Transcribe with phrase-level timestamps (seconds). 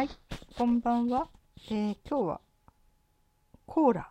[0.00, 0.08] はい、
[0.56, 1.28] こんばんは。
[1.70, 2.40] えー、今日は
[3.66, 4.10] コーラ、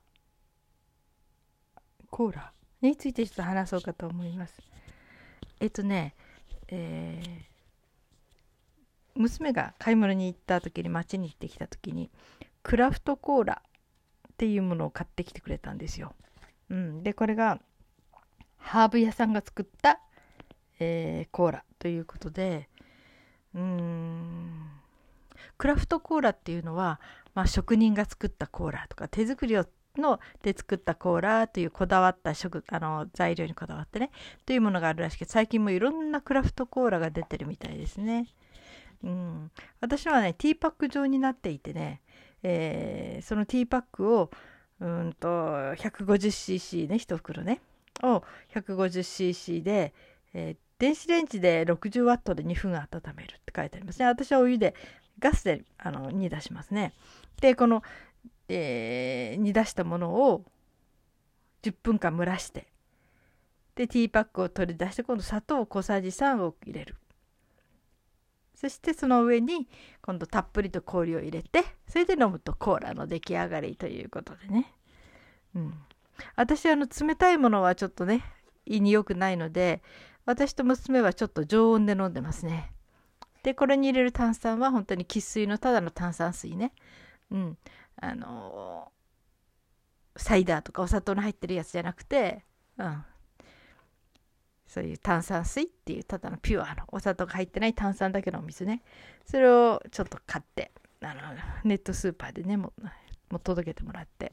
[2.12, 4.62] コーラについてちょっと話そうかと思います。
[5.60, 6.14] えっとね、
[6.68, 12.12] えー、娘が買い物に行った時に街に行ってきた時に
[12.62, 13.64] クラフトコーラ
[14.28, 16.14] っていうものを買ってきてくれたんですよ。
[16.70, 17.60] うん、でこれが
[18.58, 20.00] ハーブ屋さんが作った、
[20.80, 22.70] えー、コーラということで
[23.56, 24.79] うーん
[25.60, 27.00] クラフトコーラっていうのは、
[27.36, 29.66] まあ、職人が作ったコーラとか手作りを
[29.98, 34.12] ので作ったコーラというこだわった食あの材料にこだわってね
[34.46, 38.28] というものがあるらしく最近もいろんなクラフトコーラが出てるみたいですね。
[39.04, 42.02] うん、私はねティーパック状になっていてね、
[42.44, 44.30] えー、そのティーパックを
[44.80, 47.62] うんと 150cc ね1袋ね
[48.04, 49.94] を 150cc で、
[50.34, 54.06] えー、電子レンジで 60W で2分温めるって書いてありますね。
[54.06, 54.76] 私はお湯で
[55.20, 56.94] ガスであの煮出しますね。
[57.42, 57.84] でこの、
[58.48, 60.46] えー、煮出したものを
[61.64, 62.68] 10分間蒸らして
[63.76, 66.96] でティーパックを取り出して今度砂糖小さじ3を入れる。
[68.56, 69.70] そしてその上に
[70.02, 74.74] 今度たっぷりと氷を入れてそれで飲むとコーラの出来上がりということでね、
[75.56, 75.74] うん、
[76.36, 78.22] 私あの冷たいものはちょっとね
[78.66, 79.82] 胃に良くないので
[80.26, 82.74] 私と娘はちょっと常温で飲んでますね。
[83.44, 86.74] でこれに入れる炭酸は本当に生粋のただの炭酸水ね。
[87.32, 87.58] うん。
[88.02, 92.44] あのー、サイダーとかお砂糖の入ってるやつじゃなくて
[92.78, 93.06] うん。
[94.68, 98.84] そういう炭酸水っていうただのピュアのお砂糖が入ってない炭酸だけのお水ね。
[99.26, 101.22] それをちょっと買ってあの
[101.64, 102.74] ネットスーパーでねも
[103.32, 104.32] も届けてもらって。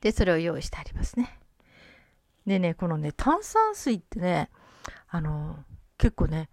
[0.00, 1.38] でそれを用意してありますね。
[2.46, 4.50] でねこのね炭酸水ってね
[5.08, 5.64] あの
[5.96, 6.48] 結構ね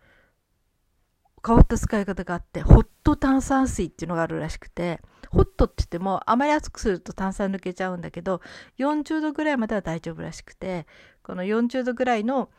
[1.46, 8.42] 変わった使い方があってホット炭酸水っていうのがあるらしくてホットって言ってもあまり熱くすると炭酸抜けちゃうんだけど
[8.80, 10.88] 40度ぐらいまでは大丈夫らしくて
[11.22, 12.50] この40度ぐらいの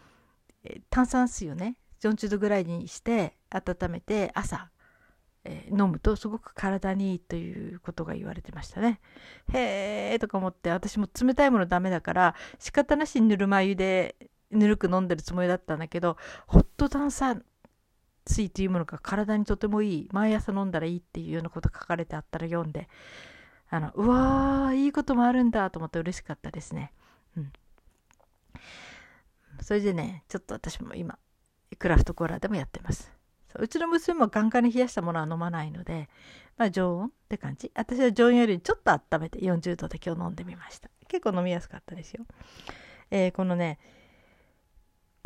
[0.91, 4.71] 炭酸水をね40度ぐらいにして温めて朝、
[5.45, 9.01] えー、飲むとすごく体にいいということが言われてましたね。
[9.53, 14.17] へえとか思って私も冷たいものダメだから仕方なしにぬるま湯で
[14.51, 17.45] ぬるく飲んでるつもりだったんだけどホット炭酸
[18.27, 20.09] 水というものが体にとてもいい。
[20.13, 22.89] 毎朝飲んだらいいっていうようなこと書かれてあったら読んで
[23.69, 26.93] あのうわーいいこともあるんだと思って嬉しかったですね。
[27.37, 27.53] うん、
[29.61, 31.19] それでねちょっと私も今
[31.79, 33.13] クラフトコーラでもやってます。
[33.59, 36.11] うちの娘もガンガンに冷やしたものは飲まないので、
[36.59, 37.73] まあ、常温って感じ。
[37.75, 40.91] 私は常温よりちょっと温めて40度で今日飲んでみました。
[41.09, 42.27] 結構飲みやすかったですよ、
[43.11, 43.79] えー、このね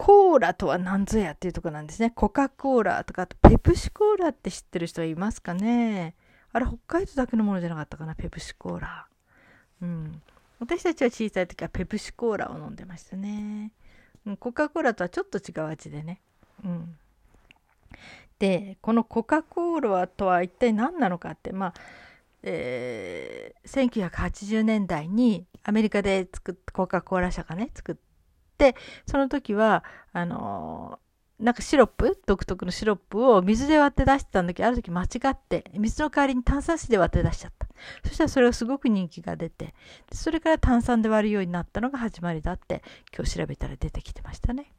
[0.03, 2.11] コーラとは何ぞやっていうとこなんですね。
[2.11, 6.15] コカ・コーラとか、あとペプシコーラって知ってる人はいますかね
[6.55, 9.06] あれ、北海道だけのものじゃなかったかな、ペプシコーラ。
[9.83, 10.22] うん。
[10.59, 13.72] 私たちは小さい時はペプシコーラを飲んでましたね。
[14.25, 16.22] うん、コカ・コーラとはちょっと違う味でね。
[16.65, 16.97] うん。
[18.38, 21.75] で、このコカ・コーラとは一体何なのかって、まあ、
[22.43, 28.09] えー、1980年代にアメリカで作っコカ・コーラ社がね作っで
[29.06, 37.66] その時はあのー、なんかシロップ独特のシロップを水で割って出してたんだけどある時間違って水の代わりに炭酸水で割って出しちゃった。
[38.06, 39.75] そしたらそれがすごく人気が出て
[40.12, 42.82] それから炭酸で割るようになったのが始まりだって
[43.15, 44.72] 今日調べたら出てきてましたね、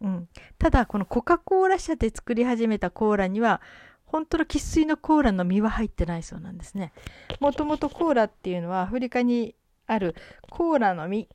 [0.00, 0.28] うん、
[0.58, 3.60] ただこのコカ・コーラ社で作り始めたコーラには
[4.06, 6.92] 本当の生粋のコーラの実は入ってないそうなんですね。
[7.40, 9.54] もともとコーラっていうのはアフリカに
[9.86, 10.14] ある
[10.50, 11.28] コーラの実、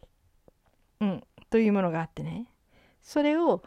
[1.01, 2.47] うん、というものがあってね。
[3.01, 3.63] それを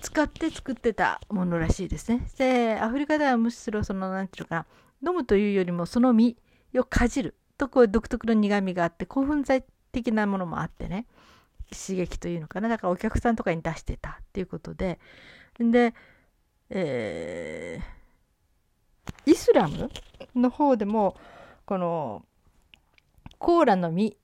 [0.00, 2.26] 使って作ってたものらしいですね。
[2.38, 4.66] でアフリカではむしろその何て言うか
[5.04, 6.36] 飲むというよりもその実
[6.76, 11.06] をかじるとこう独特の苦みがあって興奮剤的なものもあってね。
[11.72, 12.68] 刺激というのかな。
[12.68, 14.98] だからお客さんとかに出してたっていうことで。
[15.58, 15.94] で、
[16.70, 19.90] えー、イスラム
[20.34, 21.16] の方でも
[21.64, 22.24] この
[23.38, 24.16] コーラの実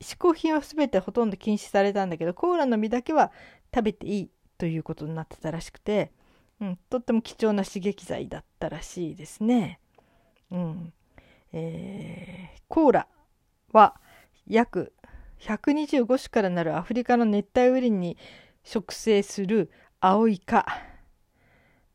[0.00, 3.32] 嗜好品は全てほとんど禁止されたんだけどコーラの実だけは
[3.74, 6.12] 食べていいということになってたらしくて、
[6.60, 9.80] うん、とっても貴重な刺激剤だったらしいですね。
[10.50, 10.92] うん
[11.52, 13.08] えー、コーラ
[13.72, 14.00] は
[14.46, 14.92] 約
[15.40, 18.16] 125種からなるアフリカの熱帯雨林に
[18.64, 19.70] 植生する
[20.00, 20.66] アオイ科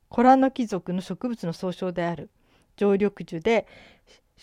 [0.09, 2.29] コラノキ属の植物の総称である
[2.75, 3.67] 常緑樹で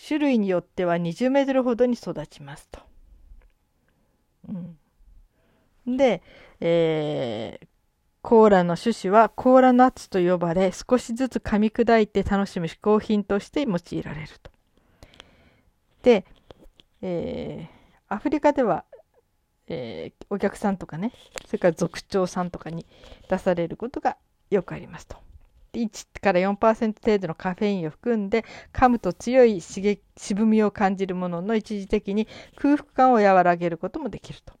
[0.07, 2.88] 種類によっては20メートルほどに育ちますと。
[5.85, 6.21] で、
[6.59, 7.67] えー、
[8.21, 14.51] コーラの種子はコーラナッツと呼ばれ少しずつ噛み砕いて楽しむ嗜好品として用いられると。
[16.03, 16.25] で、
[17.01, 18.85] えー、アフリカでは、
[19.67, 21.13] えー、お客さんとかね
[21.45, 22.85] それから族長さんとかに
[23.29, 24.17] 出されることが
[24.49, 25.17] よくありますと。
[25.73, 34.53] 1から4%程度のカフェインを含んで噛むと強い刺激渋みを感じるものの一時的に空腹感を和らげることもできると。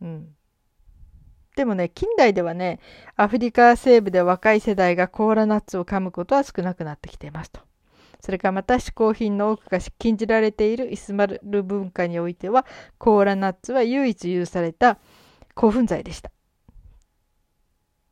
[0.00, 0.34] うん、
[1.54, 2.80] でもね近代ではね
[3.16, 7.60] アフリカ西部で若い世代がコーラナッツを噛むことは少なくなってきていますと。
[8.20, 12.64] それからまた嗜好品の多くが禁じられているイスマル文化においては
[12.96, 14.98] コーラナッツは唯一許された
[15.54, 16.30] 興奮剤でした。
[16.30, 16.32] っ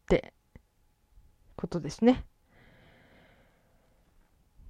[0.08, 0.34] て
[1.60, 2.24] ことですね。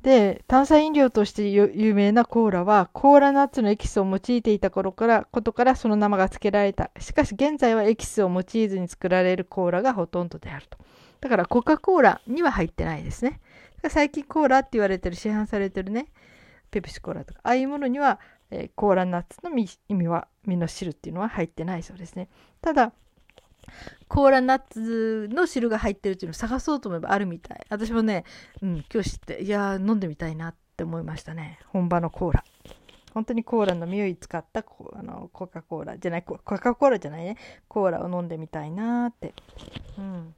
[0.02, 6.90] で炭酸飲料として有名なコーラはコーラナッツのエキスを用いていた頃からことからその名前が付けられた。
[6.98, 10.78] しかし現在はエキスを用いずに作られるコーラがほとんどであると。
[11.20, 13.40] だからコカ・コーラには入ってないですね。
[13.88, 16.08] 最近コーラって言われてる市販されてるね
[16.70, 18.20] ペプシコーラとかああいうものには、
[18.50, 22.28] えー、コーラナッツの意味は身の汁っていうのは入ってないそうですね。
[22.60, 22.92] ただ
[24.08, 27.66] コーラナッツの汁が入ってるっていうのを探そうと思えばあるみたい。
[27.68, 28.24] 私もね、
[28.62, 31.58] うん、今日知っていや飲んでみたいなって思いましたね。
[31.68, 32.44] 本場のコーラ。
[33.12, 34.64] 本当にコーラの匂い使った
[34.94, 35.98] あのコカ・コーラ。
[35.98, 37.36] じゃないコカ・コーラじゃないね。
[37.68, 39.34] コーラを飲んでみたいなって。
[39.98, 40.34] うん。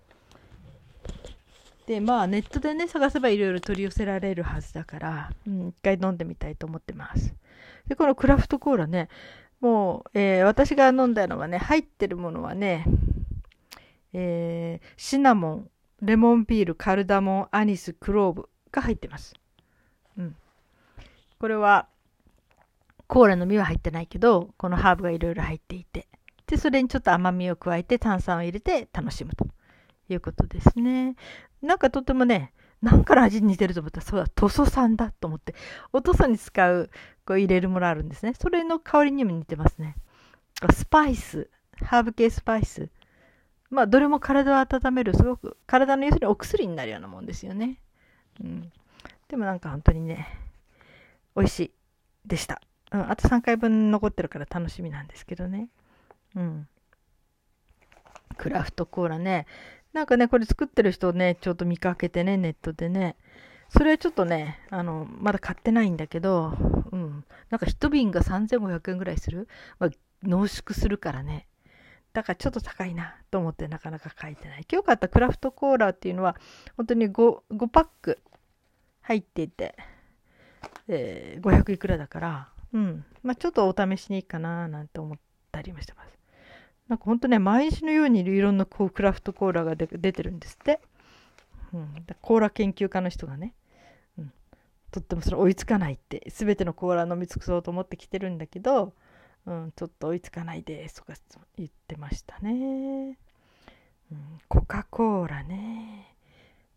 [1.86, 7.34] でまあネットでね探せばいろいろ取り寄せられるはずだから、うん、一回飲んでみたいと思ってます。
[7.88, 9.08] でこのクラフトコーラね
[9.60, 12.84] もう、えー、私が飲んだのはね入ってるものはね
[14.12, 15.70] えー、シナモン
[16.00, 19.34] レモンピールカルダモンアニスクローブが入ってます、
[20.18, 20.36] うん、
[21.38, 21.86] これは
[23.06, 26.08] コーラの実は入ってないけどこのハーブがいろいろ入っていて。
[26.46, 29.46] でそれにちょっと甘みを加えて炭酸を入れて楽しむと。
[30.08, 31.16] いうことですね。
[31.62, 35.54] なんかとってもね何から味に似てると思ったらそうだ塗装酸だと思って。
[35.92, 36.90] お塗装に使う
[37.24, 38.34] こう入れるものあるんですね。
[38.34, 39.96] それの香りにも似てますね。
[40.72, 41.48] スパイス
[41.82, 42.88] ハーブ系スパイス
[43.72, 47.78] まあ、どれも体を温める、すごく、体の要するにお薬になるようなもんですよね。
[48.40, 48.70] うん。
[49.28, 50.28] でもなんか本当にね、
[51.34, 51.72] 美味しい
[52.26, 52.60] でした。
[52.92, 55.70] うん、あと3回分残ってるから楽しみなんですけどね。
[56.36, 56.68] うん。
[58.36, 59.46] クラフトコーラね。
[59.94, 63.16] なんかね、これ作ってる人をね、ちょっと見かけてね、ネットでね。
[63.70, 66.54] それはちょっとね、あの、まだ買ってないんだけど、
[66.92, 67.24] うん。
[67.48, 69.48] なんか1瓶が3500円ぐらいする？
[69.78, 69.90] まあ、
[70.22, 71.46] 濃縮するからね。
[72.12, 74.66] だからちょっと高いなと思ってなかなか書いてない。
[74.70, 76.36] 今日買ったクラフトコーラっていうのは
[76.76, 78.18] 本当に 5, 5パック
[79.00, 79.76] 入っていて、
[80.88, 83.04] えー、500いくらだから、うん。
[83.22, 85.18] まあちょっとお試しにいいかななんて思っ
[85.50, 86.18] たりもしてます。
[86.88, 90.80] なんか本当ね、毎日のようにいろんなこうクラフトコーラが出てるんですって。
[91.72, 93.54] うん、コーラ研究家の人がね、
[94.18, 94.32] うん、
[94.90, 98.92] とってもそれ追いつかないって、全てのコーラ飲み尽くそうと思ってきてるんだけど、
[99.46, 101.14] うん、ちょっと追いつかないですとか
[101.56, 103.18] 言ってましたね。
[104.10, 106.16] うん、コカ・コーラね。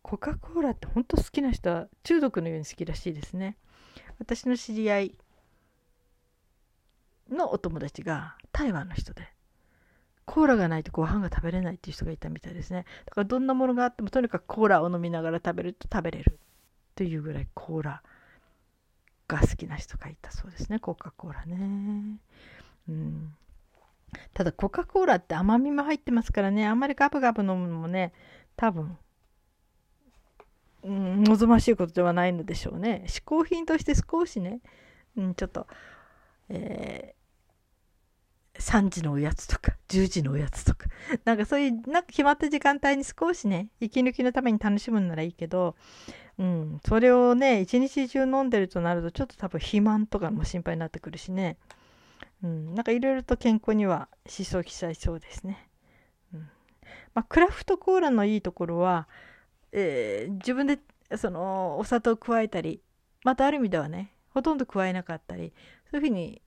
[0.02, 3.56] コカ・コーラって本当好きな人は中毒のように好きらしいですね。
[4.18, 5.14] 私の知り合い
[7.30, 9.28] のお友達が台湾の人で、
[10.24, 12.84] コーラがないとご飯が食べれないっていう人がいたみたいですね。
[13.04, 16.38] だからどんなものがあってもとにかくコーラを飲みながら食べると食べれる
[16.94, 18.02] というぐらいコーラ
[19.28, 20.78] が好きな人がいたそうですね。
[20.78, 22.18] コカ・コーラね。
[24.36, 26.66] ただコカ・コーラって甘みも入ってますからね。
[26.66, 28.12] あんまりガブガブ飲むのもね
[28.54, 28.98] 多分、
[30.82, 33.04] うん、望ましいことではないのでしょうね。
[33.06, 34.60] 嗜好品として少しね、
[35.16, 35.66] うん、ちょっと、
[36.50, 40.86] えー、3時のおやつとか10時のおやつとか。
[41.24, 45.76] なんかそういうなんか決まった時間帯に少しね息抜きのために楽しむんならいいけど
[46.38, 51.56] うん、それをね一日中飲んでるとなるとちょっと多分肥満とかも心配になってくるしね。
[52.46, 55.68] うん、なんかいろいろと健康にはしそうきちゃいそうですね。
[56.32, 56.40] うん
[57.14, 59.08] まあ、クラフトコーラのいいところは、
[59.72, 60.78] えー、自分で
[61.16, 62.80] そのお砂糖を加えたり
[63.24, 65.52] またある意味ではねほとんど加えなかったり
[65.90, 66.40] そういうふうに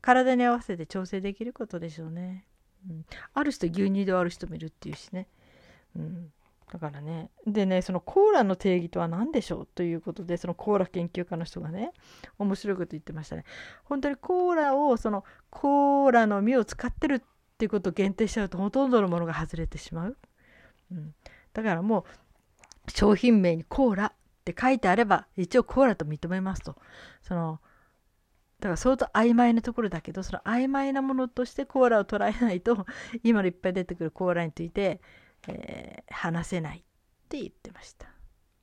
[0.00, 2.44] 体に合わせて調整できることでしょうね。
[2.88, 5.28] うん、ある人牛乳である人もいるっていうしね。
[5.94, 6.32] うん、
[6.72, 7.30] だからね。
[7.46, 11.92] でねそのコーラの定義とは何でしょうということでそのコーラ研究家の人がね
[12.38, 13.44] 面白いこと言ってましたね。
[13.84, 17.20] 本当にコーラをそのコーラの実を使ってるっ
[17.56, 20.16] ていうことを限定しちゃうとほとんどのものが外れてしまう、
[20.92, 21.14] うん、
[21.52, 22.04] だからも
[22.86, 24.12] う商品名にコーラっ
[24.44, 26.76] て書いてあれば一応コーラと認めますと。
[27.22, 27.60] その
[28.58, 32.86] だから相当曖昧なところだけどその曖昧なものとしてコーラを捉えないと
[33.22, 35.00] 今のいっぱい出てくるコーラについて、
[35.48, 36.82] えー、話せないっ
[37.28, 38.06] て言ってました。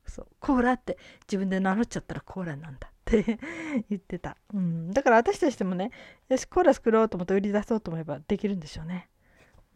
[0.06, 3.38] そうコーラって自分で名乗っちゃったらコーラなんだって
[3.88, 5.90] 言ってた、うん、だから私としてもね
[6.28, 9.08] よしコーラ作ろうと思って売り出そうと思えばできるんでしょうね。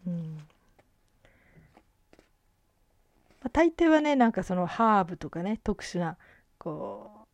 [0.06, 0.36] うん。
[3.40, 6.16] まあ、大抵はねなんかそのハーブとかね特殊な
[6.58, 7.26] こ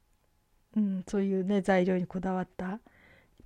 [0.77, 2.81] う、うん、そういうね材料にこだわった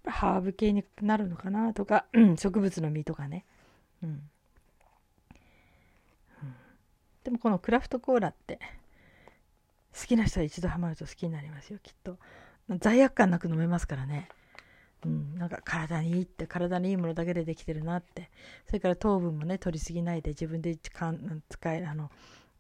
[0.04, 3.44] ハーブ系になるのかなとか、うん、植物の実とかね、
[4.02, 4.30] うん、
[7.24, 8.58] でもこのクラフトコーラって
[9.98, 12.18] 好きな人は一度ハマると好きになりますよきっと。
[12.80, 14.28] 罪悪感なく飲めますからね。
[15.04, 18.30] うん、なんか体にいいって体にいいものだけでできてるなって。
[18.66, 22.10] それから糖分もね取りすぎないで自分で使えあの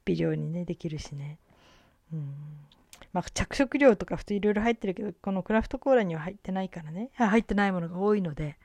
[0.04, 1.38] 微量にねできるしね、
[2.12, 2.34] うん。
[3.12, 7.10] まあ、着色料とか普通いろいろ入ってるけどこのクラフトコーラには入ってないからね。
[7.14, 8.56] 入ってないものが多いので、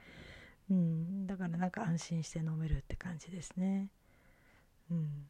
[0.70, 3.90] うん、だからなんか安心して飲めるって感じですね、
[4.92, 5.28] うん、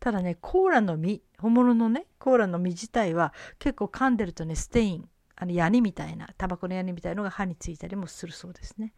[0.00, 8.92] ただねコーラの実本物のねコーラの実自体は結構噛んでるとねステインあのヤニみたいなタバコのヤニみたいのが歯についたりもするそうですね、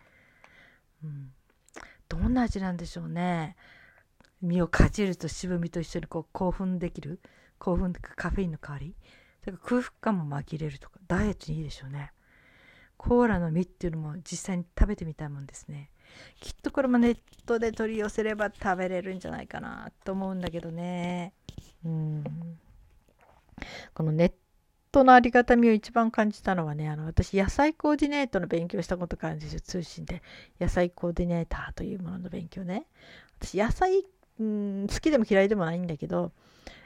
[1.03, 1.33] うん、
[2.09, 3.57] どんな味なんでしょうね。
[4.43, 7.21] 身をかじると渋みと一緒にこう興奮できる
[7.59, 8.95] 興奮カフェインの代わり
[9.43, 12.13] それから空腹感も紛れるとかダイエットにいいでしょうね。
[12.97, 15.91] コーラの実っていうのも実際に食べてみたいもんですね。
[16.41, 21.33] きっとこれもネットで取り寄せれば食べれるんじゃないかなと思うんだけどね。
[21.85, 22.25] うん。
[23.95, 24.33] このネッ
[24.93, 30.23] トのありがたみを一番感じたのはねあの私野菜コーディネートの勉強したことがあるんですよ通信で
[30.61, 32.87] 野菜コーディネーターというものの勉強ね。
[33.41, 34.05] 私野菜
[34.41, 36.33] うん好きでも嫌いでもないんだけど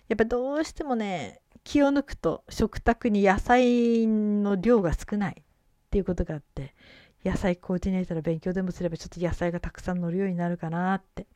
[0.08, 5.44] やっぱどうしてもね気を抜くと食卓に野菜の量が少ないっ
[5.90, 6.74] ていうことがあって
[7.28, 11.26] 野菜コーディネーターの勉強でもすればちょっと野菜がたくさん乗るようになるかなって。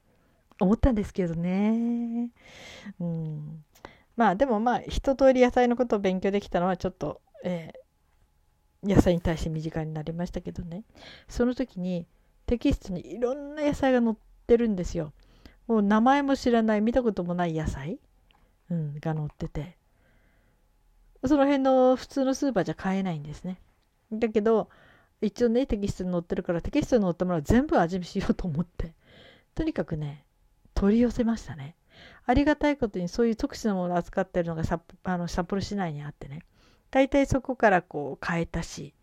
[0.62, 2.30] 思ったんですけどね。
[3.00, 3.64] うん。
[4.16, 10.84] まあでもまあ一通り野菜のことを勉強できたのはちょっと、えー、野菜に対して身近になりましたけどね。
[11.28, 12.06] その時に
[12.46, 14.14] テキストにいろんな野菜が載っ
[14.46, 15.12] てるんですよ。
[15.66, 17.98] もう名前も知らない見たこともない野菜、
[18.70, 19.76] うん、が載ってて。
[21.24, 23.60] その辺の普通のスーパーじゃ買えないんですね。
[24.12, 24.68] だけど
[25.22, 28.94] 一応ねテキストに載ってるからテキストに載ったものは全部味見しようと思って。
[29.54, 30.24] とにかくね
[30.74, 31.76] 取り寄せましたね。
[32.26, 36.42] ありがたいことにそういう特殊なものを扱ってるのが札あの札幌市内にあってね。
[36.90, 38.94] 大体そこからこう買えたし。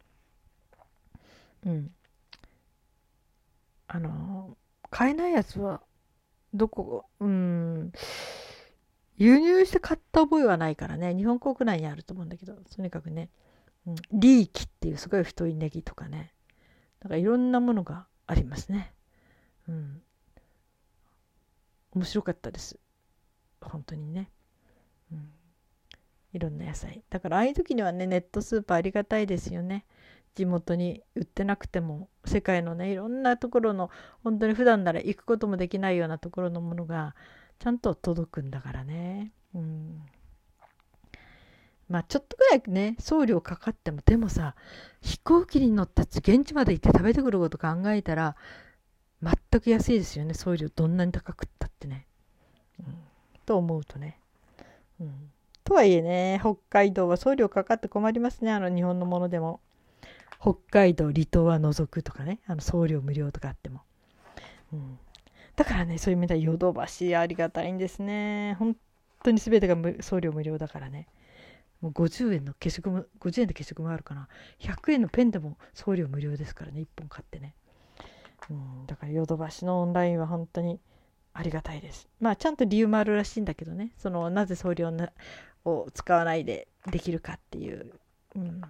[1.66, 1.92] うん。
[3.88, 4.56] あの
[4.92, 5.82] 買えないやつは
[6.54, 7.92] どこ、うん、
[9.18, 13.30] 輸入して買った覚えはないからね、日本国内にあると思うんだけど、とにかくね、
[13.88, 16.34] うん、リーキっていうすごい太いネギとかね、
[17.02, 18.94] なんかいろんなものがありますね。
[19.68, 20.02] うん。
[21.94, 22.80] 面白かったです。
[23.62, 24.32] 本当にね。
[25.12, 25.32] うん。
[26.34, 27.04] いろんな野菜。
[27.10, 29.86] だからああいう時にはね、ネットスーパーありがたいですよね。
[30.36, 33.90] 地元に売ってなくても世界のねいろんなところの
[34.24, 37.16] 本当に普段なら行くこともできないようなところのものが
[37.60, 39.34] ちゃんと届くんだからね。
[39.54, 40.06] うん
[41.90, 44.56] まあちょっとぐらいね送料かかってもでもさ
[45.02, 48.36] 飛行機に乗ったって現地まで行って食べてくること考えたら
[49.22, 52.06] 全く安いですよね送料どんなに高くったってね。
[52.80, 52.96] うん、
[53.46, 54.20] と思うとね。
[55.02, 55.32] うん、
[55.64, 59.60] とはいえね北海道は送料かかって困りますねあの日本のものでも。
[60.42, 63.82] 北海道離島は除くとかねあの送料無料とかあっても、
[64.72, 64.98] うん、
[65.56, 68.78] だからねそういう意味ではヨドバシありがたいんですね本
[69.22, 71.08] 当に全てが送料無料だからね
[71.82, 74.28] もう50円の消しゴム50円で消しゴムあるかな。
[74.60, 76.82] 100円のペンでも送料無料ですからね。
[76.82, 77.56] 1本買ってね、
[78.50, 80.80] うん、だからヨドバシのオンラインは本当に
[81.34, 82.10] ありがたいです。
[82.20, 83.94] まあちゃんと理由もあるらしいんだけどね。
[83.98, 84.92] そのなぜ送料
[85.64, 87.94] を使わないでできるかっていう、
[88.36, 88.62] うん、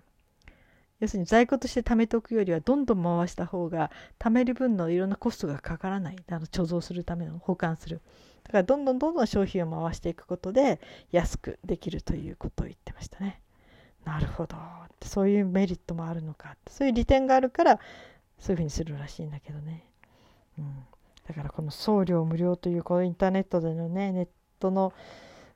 [0.99, 3.89] 要するに在庫として貯めておくよりはどんどん回した方が
[4.19, 6.17] 貯める分のいろんなコストがかからない。
[6.29, 8.01] あの貯蔵するための保管する。
[8.49, 13.41] だからどんどんどんどん商品を回していくことで安くできるということを言ってましたね。
[14.05, 14.57] なるほど。
[15.03, 16.57] そういうメリットもあるのか。
[16.67, 17.79] そういう利点があるから
[18.39, 19.85] そういうふうにするらしいんだけどね、
[20.57, 20.83] うん、
[21.27, 24.27] だからこの送料無料というこのインターネットでのねネッ
[24.59, 24.93] トの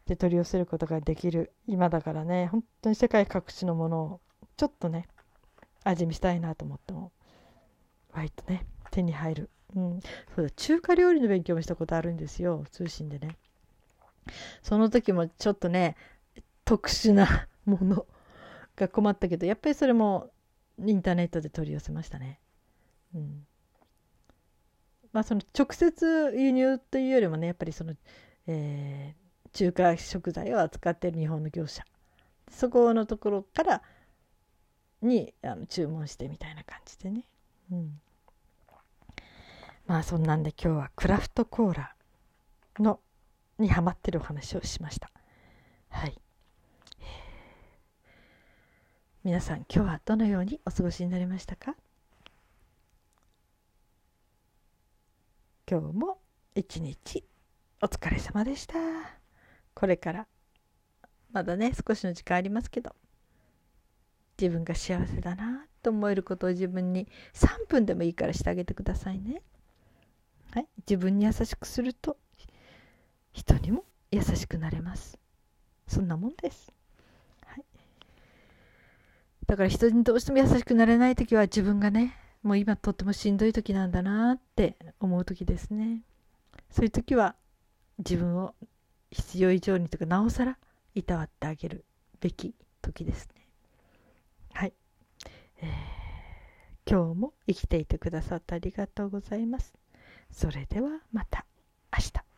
[0.06, 4.22] で取り寄せることができる今だからね本当に世界各地のものを
[4.58, 5.08] ちょっとね
[5.86, 7.12] 味見したいなと思っても
[8.12, 10.00] 割とね手に入る、うん、
[10.36, 13.38] そうだ中華料理の勉強もしたことあるんですよ通信でね。
[14.62, 15.98] その時もちょっとね
[16.64, 18.06] 特殊な もの
[18.76, 20.32] が困ったけどやっぱりそれも
[20.80, 22.40] インターネットで取り寄せましたね。
[23.14, 23.46] うん。
[25.12, 27.94] まあ、その直接輸入というよりもねやっぱりその、
[28.48, 31.84] えー、中華食材を扱っている日本の業者。
[32.50, 33.84] そこのところから
[35.02, 37.26] にあの注文してみたいな感じでね、
[37.72, 38.02] うん、
[39.86, 41.96] まあそんなんで今日はクラフトコーラ
[42.80, 43.00] の
[43.60, 45.12] にハマってるお話をしました。
[45.90, 46.20] はい。
[49.24, 51.76] 皆さん今日はどのようにお過ごしになりましたか？
[55.70, 56.18] 今日も
[56.56, 57.24] 一日
[57.82, 58.76] お疲れ様でした。
[59.74, 60.28] これから
[61.32, 62.96] まだね少しの時間ありますけど
[64.40, 69.42] 自分が幸せだなと思えることを自分に3分でもいいからしてあげてくださいね。
[70.54, 72.16] はい、自分に優しくすると
[73.32, 75.18] 人にも優しくなれます。
[75.88, 76.72] そんなもんです。
[77.48, 77.64] はい、
[79.48, 86.04] だから人にどうしても優しくなれない時は自分がねもう今とってもしんどい時なんだなって思う時ですね。
[86.70, 87.36] そういう時は
[87.98, 88.54] 自分を
[89.10, 90.60] 必要以上にとかなおさら
[90.94, 91.84] いたわってあげる
[92.20, 93.48] べき時ですね。
[94.54, 94.74] はい、
[95.64, 99.74] えー、今日も生きていてくださってありがとうございます。
[100.34, 101.46] それではまた
[101.96, 102.33] 明日。